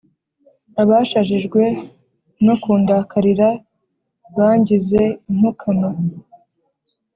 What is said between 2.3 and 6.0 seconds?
no kundakarira bangize intukano.